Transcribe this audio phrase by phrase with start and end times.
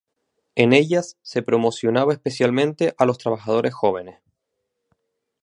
[0.55, 4.19] En ellas se promocionaba especialmente a los trabajadores jóvenes.